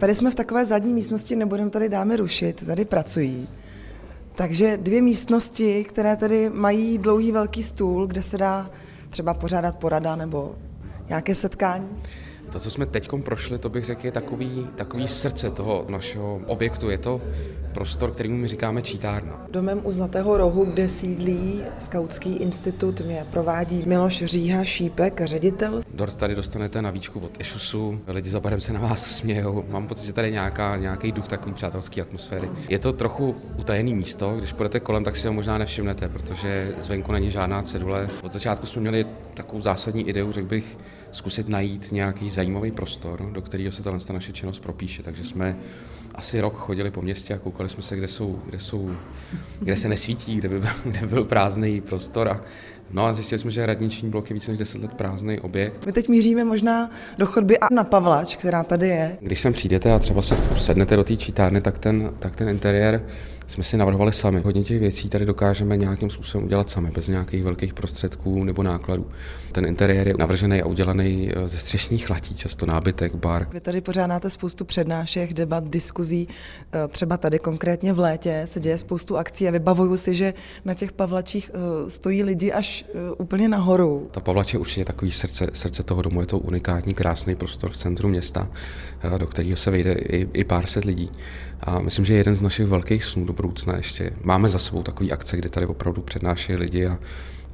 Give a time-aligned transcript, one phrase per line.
[0.00, 3.48] Tady jsme v takové zadní místnosti, nebudeme tady dámy rušit, tady pracují.
[4.34, 8.70] Takže dvě místnosti, které tady mají dlouhý velký stůl, kde se dá
[9.10, 10.54] třeba pořádat porada nebo
[11.08, 11.88] nějaké setkání.
[12.52, 16.90] To, co jsme teď prošli, to bych řekl, je takový, takový srdce toho našeho objektu.
[16.90, 17.20] Je to
[17.72, 19.46] prostor, kterýmu my říkáme čítárna.
[19.50, 25.80] Domem u Zlatého rohu, kde sídlí Skautský institut, mě provádí Miloš Říha Šípek, ředitel.
[25.94, 29.64] Dort tady dostanete na výčku od Ešusu, lidi za barem se na vás smějou.
[29.68, 32.50] Mám pocit, že tady je nějaká, nějaký duch takový přátelský atmosféry.
[32.68, 37.12] Je to trochu utajený místo, když půjdete kolem, tak si ho možná nevšimnete, protože zvenku
[37.12, 38.08] není žádná cedule.
[38.22, 40.78] Od začátku jsme měli takovou zásadní ideu, řekl bych,
[41.12, 45.02] zkusit najít nějaký zajímavý prostor, do kterého se ta naše činnost propíše.
[45.02, 45.56] Takže jsme
[46.14, 48.90] asi rok chodili po městě a koukali jsme se, kde, jsou, kde, jsou,
[49.60, 52.28] kde se nesvítí, kde by byl, kde byl prázdný prostor.
[52.28, 52.40] A,
[52.90, 55.86] no a zjistili jsme, že radniční blok je více než 10 let prázdný objekt.
[55.86, 59.16] My teď míříme možná do chodby a na Pavlač, která tady je.
[59.20, 63.02] Když sem přijdete a třeba se sednete do té čítárny, tak ten, tak ten interiér
[63.50, 64.40] jsme si navrhovali sami.
[64.40, 69.06] Hodně těch věcí tady dokážeme nějakým způsobem udělat sami, bez nějakých velkých prostředků nebo nákladů.
[69.52, 73.48] Ten interiér je navržený a udělaný eh, ze střešních latí, často nábytek, bar.
[73.52, 76.28] Vy tady pořádáte spoustu přednášek, debat, diskuzí.
[76.72, 80.34] Eh, třeba tady konkrétně v létě se děje spoustu akcí a vybavuju si, že
[80.64, 82.84] na těch Pavlačích eh, stojí lidi až
[83.18, 84.08] úplně nahoru.
[84.10, 86.20] Ta Pavlač je určitě takový srdce, srdce toho domu.
[86.20, 88.48] Je to unikátní, krásný prostor v centru města,
[89.18, 91.10] do kterého se vejde i, i pár set lidí.
[91.60, 94.10] A myslím, že jeden z našich velkých snů do budoucna ještě.
[94.22, 96.98] Máme za sebou takový akce, kdy tady opravdu přednášejí lidi a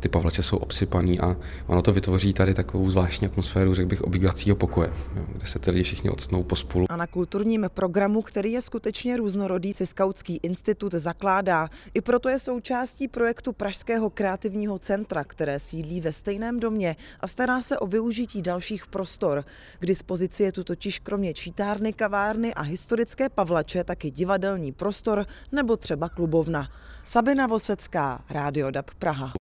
[0.00, 4.56] ty pavlače jsou obsypaný a ono to vytvoří tady takovou zvláštní atmosféru, řekl bych, obývacího
[4.56, 4.92] pokoje,
[5.32, 6.86] kde se lidi všichni odstnou pospolu.
[6.88, 11.68] A na kulturním programu, který je skutečně různorodý, si Skautský institut zakládá.
[11.94, 17.62] I proto je součástí projektu Pražského kreativního centra, které sídlí ve stejném domě a stará
[17.62, 19.44] se o využití dalších prostor.
[19.78, 25.76] K dispozici je tu totiž kromě čítárny, kavárny a historické pavlače taky divadelní prostor nebo
[25.76, 26.68] třeba klubovna.
[27.04, 29.32] Sabina Vosecká, Radio DAB Praha.